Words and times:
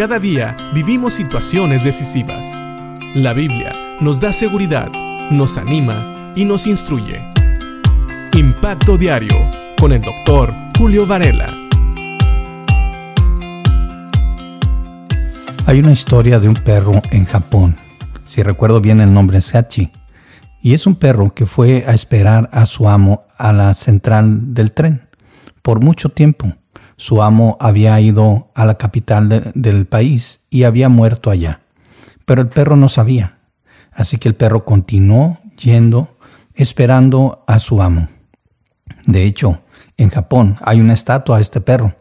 Cada 0.00 0.18
día 0.18 0.56
vivimos 0.72 1.12
situaciones 1.12 1.84
decisivas. 1.84 2.46
La 3.14 3.34
Biblia 3.34 3.98
nos 4.00 4.18
da 4.18 4.32
seguridad, 4.32 4.90
nos 5.30 5.58
anima 5.58 6.32
y 6.34 6.46
nos 6.46 6.66
instruye. 6.66 7.22
Impacto 8.32 8.96
Diario 8.96 9.36
con 9.78 9.92
el 9.92 10.00
doctor 10.00 10.54
Julio 10.78 11.06
Varela. 11.06 11.54
Hay 15.66 15.80
una 15.80 15.92
historia 15.92 16.40
de 16.40 16.48
un 16.48 16.54
perro 16.54 17.02
en 17.10 17.26
Japón. 17.26 17.76
Si 18.24 18.42
recuerdo 18.42 18.80
bien 18.80 19.02
el 19.02 19.12
nombre 19.12 19.36
es 19.36 19.54
Hachi. 19.54 19.92
Y 20.62 20.72
es 20.72 20.86
un 20.86 20.94
perro 20.94 21.34
que 21.34 21.44
fue 21.44 21.84
a 21.86 21.92
esperar 21.92 22.48
a 22.52 22.64
su 22.64 22.88
amo 22.88 23.26
a 23.36 23.52
la 23.52 23.74
central 23.74 24.54
del 24.54 24.72
tren 24.72 25.10
por 25.60 25.84
mucho 25.84 26.08
tiempo. 26.08 26.56
Su 27.00 27.22
amo 27.22 27.56
había 27.60 27.98
ido 27.98 28.50
a 28.54 28.66
la 28.66 28.76
capital 28.76 29.52
del 29.54 29.86
país 29.86 30.40
y 30.50 30.64
había 30.64 30.90
muerto 30.90 31.30
allá. 31.30 31.62
Pero 32.26 32.42
el 32.42 32.50
perro 32.50 32.76
no 32.76 32.90
sabía. 32.90 33.38
Así 33.90 34.18
que 34.18 34.28
el 34.28 34.34
perro 34.34 34.66
continuó 34.66 35.38
yendo 35.56 36.14
esperando 36.54 37.42
a 37.46 37.58
su 37.58 37.80
amo. 37.80 38.10
De 39.06 39.24
hecho, 39.24 39.62
en 39.96 40.10
Japón 40.10 40.58
hay 40.60 40.82
una 40.82 40.92
estatua 40.92 41.38
a 41.38 41.40
este 41.40 41.62
perro. 41.62 41.96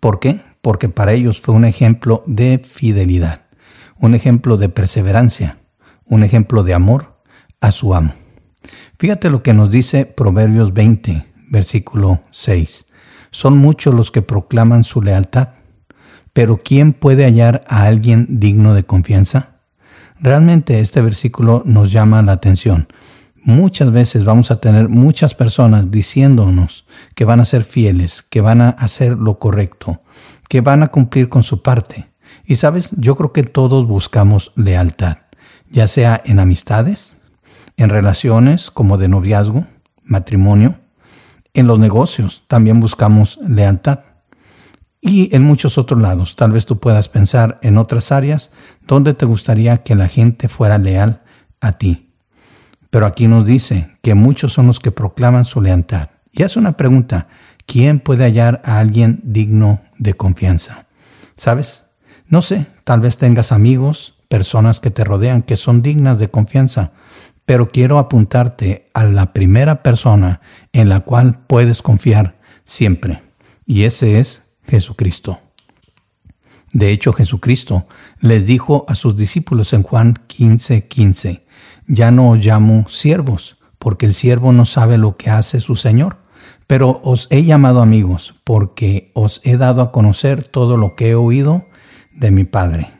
¿Por 0.00 0.18
qué? 0.18 0.40
Porque 0.62 0.88
para 0.88 1.12
ellos 1.12 1.42
fue 1.42 1.54
un 1.54 1.66
ejemplo 1.66 2.22
de 2.26 2.58
fidelidad, 2.58 3.42
un 3.98 4.14
ejemplo 4.14 4.56
de 4.56 4.70
perseverancia, 4.70 5.58
un 6.06 6.24
ejemplo 6.24 6.62
de 6.62 6.72
amor 6.72 7.20
a 7.60 7.70
su 7.70 7.94
amo. 7.94 8.14
Fíjate 8.98 9.28
lo 9.28 9.42
que 9.42 9.52
nos 9.52 9.70
dice 9.70 10.06
Proverbios 10.06 10.72
20, 10.72 11.26
versículo 11.50 12.22
6. 12.30 12.86
Son 13.30 13.56
muchos 13.56 13.94
los 13.94 14.10
que 14.10 14.22
proclaman 14.22 14.84
su 14.84 15.02
lealtad, 15.02 15.50
pero 16.32 16.58
¿quién 16.58 16.92
puede 16.92 17.24
hallar 17.24 17.64
a 17.68 17.84
alguien 17.84 18.26
digno 18.40 18.74
de 18.74 18.84
confianza? 18.84 19.56
Realmente 20.20 20.80
este 20.80 21.00
versículo 21.00 21.62
nos 21.64 21.92
llama 21.92 22.22
la 22.22 22.32
atención. 22.32 22.88
Muchas 23.42 23.92
veces 23.92 24.24
vamos 24.24 24.50
a 24.50 24.60
tener 24.60 24.88
muchas 24.88 25.34
personas 25.34 25.90
diciéndonos 25.90 26.86
que 27.14 27.24
van 27.24 27.40
a 27.40 27.44
ser 27.44 27.64
fieles, 27.64 28.22
que 28.22 28.40
van 28.40 28.60
a 28.60 28.70
hacer 28.70 29.16
lo 29.16 29.38
correcto, 29.38 30.02
que 30.48 30.60
van 30.60 30.82
a 30.82 30.88
cumplir 30.88 31.28
con 31.28 31.42
su 31.42 31.62
parte. 31.62 32.10
Y 32.44 32.56
sabes, 32.56 32.90
yo 32.96 33.16
creo 33.16 33.32
que 33.32 33.44
todos 33.44 33.86
buscamos 33.86 34.52
lealtad, 34.56 35.18
ya 35.70 35.86
sea 35.86 36.20
en 36.24 36.40
amistades, 36.40 37.16
en 37.76 37.90
relaciones 37.90 38.70
como 38.70 38.98
de 38.98 39.08
noviazgo, 39.08 39.66
matrimonio, 40.02 40.78
en 41.54 41.66
los 41.66 41.78
negocios 41.78 42.44
también 42.46 42.80
buscamos 42.80 43.38
lealtad. 43.46 44.00
Y 45.00 45.34
en 45.34 45.42
muchos 45.42 45.78
otros 45.78 46.00
lados, 46.00 46.34
tal 46.34 46.52
vez 46.52 46.66
tú 46.66 46.78
puedas 46.78 47.08
pensar 47.08 47.58
en 47.62 47.78
otras 47.78 48.10
áreas 48.10 48.50
donde 48.86 49.14
te 49.14 49.26
gustaría 49.26 49.82
que 49.82 49.94
la 49.94 50.08
gente 50.08 50.48
fuera 50.48 50.78
leal 50.78 51.22
a 51.60 51.72
ti. 51.72 52.12
Pero 52.90 53.06
aquí 53.06 53.28
nos 53.28 53.46
dice 53.46 53.96
que 54.02 54.14
muchos 54.14 54.52
son 54.52 54.66
los 54.66 54.80
que 54.80 54.90
proclaman 54.90 55.44
su 55.44 55.60
lealtad. 55.60 56.10
Y 56.32 56.42
hace 56.42 56.58
una 56.58 56.76
pregunta, 56.76 57.28
¿quién 57.66 58.00
puede 58.00 58.24
hallar 58.24 58.60
a 58.64 58.78
alguien 58.78 59.20
digno 59.22 59.82
de 59.98 60.14
confianza? 60.14 60.86
¿Sabes? 61.36 61.84
No 62.26 62.42
sé, 62.42 62.66
tal 62.84 63.00
vez 63.00 63.18
tengas 63.18 63.52
amigos, 63.52 64.14
personas 64.28 64.80
que 64.80 64.90
te 64.90 65.04
rodean 65.04 65.42
que 65.42 65.56
son 65.56 65.82
dignas 65.82 66.18
de 66.18 66.28
confianza, 66.28 66.92
pero 67.48 67.70
quiero 67.70 67.98
apuntarte 67.98 68.90
a 68.92 69.04
la 69.04 69.32
primera 69.32 69.82
persona 69.82 70.42
en 70.74 70.90
la 70.90 71.00
cual 71.00 71.46
puedes 71.46 71.80
confiar 71.80 72.38
siempre, 72.66 73.22
y 73.64 73.84
ese 73.84 74.20
es 74.20 74.54
Jesucristo. 74.64 75.40
De 76.74 76.90
hecho, 76.90 77.14
Jesucristo 77.14 77.86
les 78.20 78.44
dijo 78.44 78.84
a 78.86 78.94
sus 78.94 79.16
discípulos 79.16 79.72
en 79.72 79.82
Juan 79.82 80.12
15:15, 80.28 80.88
15, 80.88 81.46
ya 81.86 82.10
no 82.10 82.32
os 82.32 82.44
llamo 82.44 82.86
siervos, 82.86 83.56
porque 83.78 84.04
el 84.04 84.12
siervo 84.12 84.52
no 84.52 84.66
sabe 84.66 84.98
lo 84.98 85.16
que 85.16 85.30
hace 85.30 85.62
su 85.62 85.74
Señor, 85.74 86.18
pero 86.66 87.00
os 87.02 87.28
he 87.30 87.44
llamado 87.44 87.80
amigos, 87.80 88.34
porque 88.44 89.10
os 89.14 89.40
he 89.42 89.56
dado 89.56 89.80
a 89.80 89.90
conocer 89.90 90.46
todo 90.46 90.76
lo 90.76 90.96
que 90.96 91.08
he 91.08 91.14
oído 91.14 91.64
de 92.12 92.30
mi 92.30 92.44
Padre. 92.44 92.90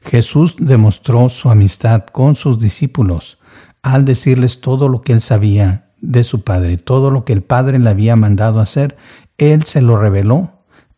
Jesús 0.00 0.54
demostró 0.60 1.28
su 1.28 1.50
amistad 1.50 2.04
con 2.06 2.36
sus 2.36 2.60
discípulos 2.60 3.37
al 3.82 4.04
decirles 4.04 4.60
todo 4.60 4.88
lo 4.88 5.02
que 5.02 5.12
él 5.12 5.20
sabía 5.20 5.90
de 6.00 6.24
su 6.24 6.42
Padre, 6.42 6.76
todo 6.76 7.10
lo 7.10 7.24
que 7.24 7.32
el 7.32 7.42
Padre 7.42 7.78
le 7.78 7.90
había 7.90 8.16
mandado 8.16 8.60
hacer, 8.60 8.96
él 9.36 9.64
se 9.64 9.82
lo 9.82 9.96
reveló 9.96 10.52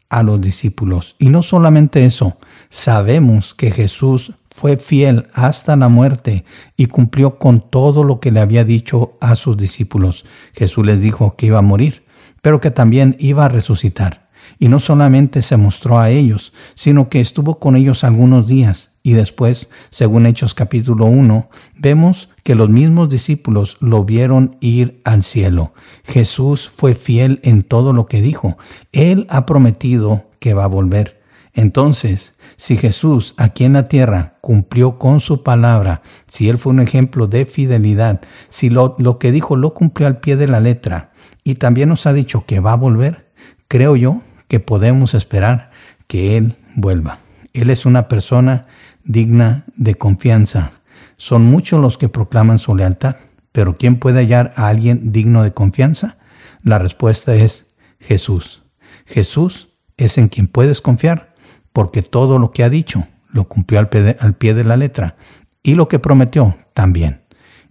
a 0.09 0.23
los 0.23 0.41
discípulos. 0.41 1.15
Y 1.19 1.29
no 1.29 1.43
solamente 1.43 2.05
eso, 2.05 2.37
sabemos 2.69 3.55
que 3.55 3.71
Jesús 3.71 4.33
fue 4.51 4.77
fiel 4.77 5.29
hasta 5.33 5.77
la 5.77 5.89
muerte 5.89 6.45
y 6.77 6.87
cumplió 6.87 7.39
con 7.39 7.61
todo 7.71 8.05
lo 8.05 8.21
que 8.21 8.33
le 8.33 8.41
había 8.41 8.65
dicho 8.65 9.17
a 9.21 9.37
sus 9.37 9.57
discípulos. 9.57 10.25
Jesús 10.53 10.85
les 10.85 11.01
dijo 11.01 11.37
que 11.37 11.47
iba 11.47 11.59
a 11.59 11.63
morir, 11.63 12.05
pero 12.43 12.61
que 12.61 12.71
también 12.71 13.17
iba 13.19 13.45
a 13.45 13.49
resucitar. 13.49 14.29
Y 14.59 14.69
no 14.69 14.81
solamente 14.81 15.43
se 15.43 15.57
mostró 15.57 15.99
a 15.99 16.11
ellos, 16.11 16.53
sino 16.75 17.09
que 17.09 17.21
estuvo 17.21 17.59
con 17.59 17.77
ellos 17.77 18.05
algunos 18.05 18.49
días. 18.49 18.90
Y 19.03 19.15
después, 19.15 19.71
según 19.89 20.27
Hechos 20.27 20.53
capítulo 20.53 21.07
1, 21.07 21.49
vemos 21.77 22.29
que 22.43 22.55
los 22.55 22.69
mismos 22.69 23.09
discípulos 23.09 23.79
lo 23.81 24.05
vieron 24.05 24.57
ir 24.61 25.01
al 25.05 25.23
cielo. 25.23 25.73
Jesús 26.05 26.69
fue 26.69 26.95
fiel 26.95 27.41
en 27.43 27.63
todo 27.63 27.95
lo 27.95 28.07
que 28.07 28.21
dijo. 28.21 28.59
Él 28.93 29.27
ha 29.31 29.47
prometido 29.47 30.27
que 30.39 30.53
va 30.53 30.65
a 30.65 30.69
volver. 30.69 31.21
Entonces, 31.55 32.35
si 32.57 32.77
Jesús 32.77 33.35
aquí 33.37 33.65
en 33.65 33.73
la 33.73 33.89
tierra 33.89 34.37
cumplió 34.41 34.99
con 34.99 35.21
su 35.21 35.43
palabra, 35.43 36.03
si 36.27 36.49
Él 36.49 36.59
fue 36.59 36.73
un 36.73 36.81
ejemplo 36.81 37.27
de 37.27 37.47
fidelidad, 37.47 38.21
si 38.51 38.71
lo, 38.71 38.95
lo 38.99 39.19
que 39.19 39.33
dijo 39.33 39.57
lo 39.57 39.75
cumplió 39.75 40.07
al 40.07 40.21
pie 40.21 40.37
de 40.37 40.47
la 40.47 40.61
letra 40.61 41.09
y 41.43 41.55
también 41.55 41.89
nos 41.89 42.07
ha 42.07 42.13
dicho 42.13 42.45
que 42.47 42.61
va 42.61 42.73
a 42.73 42.77
volver, 42.77 43.31
creo 43.67 43.97
yo 43.97 44.23
que 44.47 44.61
podemos 44.61 45.15
esperar 45.15 45.71
que 46.07 46.37
Él 46.37 46.57
vuelva. 46.75 47.19
Él 47.53 47.71
es 47.71 47.85
una 47.85 48.09
persona 48.09 48.67
digna 49.05 49.65
de 49.77 49.95
confianza. 49.97 50.73
Son 51.17 51.45
muchos 51.45 51.81
los 51.81 51.99
que 51.99 52.09
proclaman 52.09 52.59
su 52.59 52.75
lealtad, 52.75 53.17
pero 53.53 53.77
¿quién 53.77 53.99
puede 53.99 54.21
hallar 54.21 54.53
a 54.57 54.69
alguien 54.69 55.13
digno 55.13 55.43
de 55.43 55.53
confianza? 55.53 56.19
La 56.63 56.79
respuesta 56.79 57.35
es 57.35 57.75
Jesús. 57.99 58.63
Jesús 59.07 59.69
es 59.97 60.19
en 60.19 60.29
quien 60.29 60.47
puedes 60.47 60.81
confiar, 60.81 61.35
porque 61.73 62.03
todo 62.03 62.39
lo 62.39 62.53
que 62.53 62.65
ha 62.65 62.71
dicho 62.71 63.07
lo 63.29 63.45
cumplió 63.45 63.79
al 63.79 63.89
pie 63.89 64.55
de, 64.55 64.65
la 64.65 64.77
letra, 64.77 65.17
y 65.63 65.75
lo 65.75 65.89
que 65.89 65.99
prometió 65.99 66.57
también. 66.75 67.23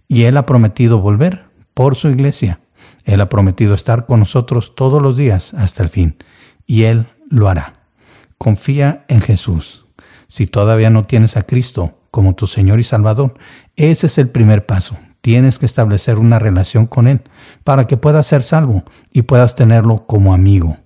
Y 0.08 0.24
Él 0.24 0.36
ha 0.36 0.46
prometido 0.46 1.00
volver 1.00 1.44
por 1.74 1.96
su 1.96 2.08
iglesia. 2.08 2.60
Él 3.04 3.20
ha 3.20 3.28
prometido 3.28 3.74
estar 3.74 4.06
con 4.06 4.20
nosotros 4.20 4.74
todos 4.74 5.02
los 5.02 5.16
días 5.16 5.54
hasta 5.54 5.82
el 5.82 5.88
fin 5.88 6.16
y 6.70 6.84
Él 6.84 7.08
lo 7.28 7.48
hará. 7.48 7.74
Confía 8.38 9.04
en 9.08 9.20
Jesús. 9.20 9.86
Si 10.30 10.46
todavía 10.46 10.90
no 10.90 11.02
tienes 11.02 11.36
a 11.36 11.42
Cristo 11.42 11.98
como 12.12 12.36
tu 12.36 12.46
Señor 12.46 12.78
y 12.78 12.84
Salvador, 12.84 13.34
ese 13.74 14.06
es 14.06 14.16
el 14.16 14.28
primer 14.28 14.64
paso. 14.64 14.96
Tienes 15.22 15.58
que 15.58 15.66
establecer 15.66 16.18
una 16.18 16.38
relación 16.38 16.86
con 16.86 17.08
Él 17.08 17.22
para 17.64 17.88
que 17.88 17.96
puedas 17.96 18.28
ser 18.28 18.44
salvo 18.44 18.84
y 19.12 19.22
puedas 19.22 19.56
tenerlo 19.56 20.06
como 20.06 20.32
amigo. 20.32 20.78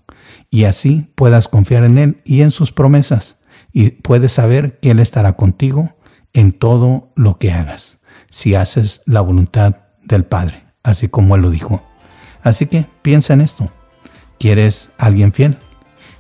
Y 0.49 0.65
así 0.65 1.13
puedas 1.15 1.47
confiar 1.47 1.85
en 1.85 1.99
Él 1.99 2.23
y 2.25 2.41
en 2.41 2.51
sus 2.51 2.73
promesas 2.73 3.37
y 3.71 3.91
puedes 3.91 4.33
saber 4.33 4.81
que 4.81 4.93
Él 4.93 4.99
estará 4.99 5.35
contigo 5.35 5.95
en 6.33 6.51
todo 6.53 7.13
lo 7.15 7.39
que 7.39 7.53
hagas, 7.53 7.99
si 8.31 8.55
haces 8.55 9.03
la 9.05 9.21
voluntad 9.21 9.77
del 10.03 10.25
Padre, 10.25 10.65
así 10.83 11.09
como 11.09 11.37
Él 11.37 11.43
lo 11.43 11.51
dijo. 11.51 11.83
Así 12.43 12.65
que 12.65 12.87
piensa 13.03 13.35
en 13.35 13.43
esto. 13.43 13.71
¿Quieres 14.39 14.89
alguien 14.97 15.35
fiel? 15.35 15.59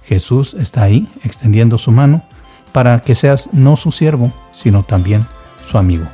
Jesús 0.02 0.52
está 0.52 0.82
ahí 0.82 1.10
extendiendo 1.24 1.78
su 1.78 1.90
mano 1.90 2.28
para 2.74 2.98
que 2.98 3.14
seas 3.14 3.50
no 3.52 3.76
su 3.76 3.92
siervo, 3.92 4.32
sino 4.50 4.82
también 4.82 5.28
su 5.64 5.78
amigo. 5.78 6.08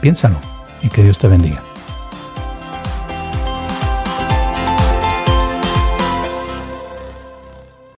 Piénsalo 0.00 0.40
y 0.82 0.88
que 0.88 1.04
Dios 1.04 1.16
te 1.16 1.28
bendiga. 1.28 1.62